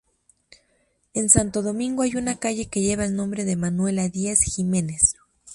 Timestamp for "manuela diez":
3.55-4.39